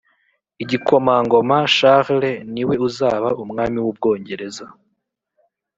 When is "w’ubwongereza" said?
3.83-4.65